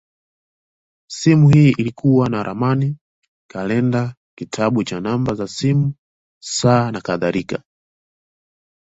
Simu 1.09 1.49
hii 1.49 1.69
ilikuwa 1.69 2.29
na 2.29 2.43
ramani, 2.43 2.97
kalenda, 3.49 4.15
kitabu 4.37 4.83
cha 4.83 4.99
namba 5.01 5.33
za 5.33 5.47
simu, 5.47 5.93
saa, 6.43 6.91
nakadhalika. 6.91 7.63